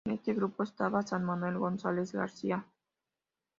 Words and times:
En 0.07 0.13
este 0.13 0.33
grupo 0.33 0.63
estaba 0.63 1.03
san 1.03 1.23
Manuel 1.23 1.59
González 1.59 2.11
García. 2.11 2.65